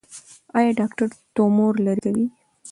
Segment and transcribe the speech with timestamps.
[0.57, 2.25] ایا ډاکټر تومور لرې کوي؟